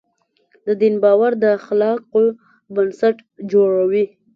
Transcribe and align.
د 0.65 0.67
دین 0.81 0.95
باور 1.03 1.31
د 1.43 1.45
اخلاقو 1.57 2.21
بنسټ 2.75 3.17
جوړوي. 3.51 4.05